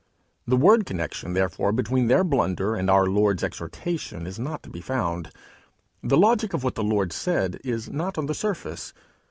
[0.47, 4.81] The word connection therefore between their blunder and our Lord's exhortation, is not to be
[4.81, 5.29] found;
[6.01, 8.95] the logic of what the Lord said, is not on the surface.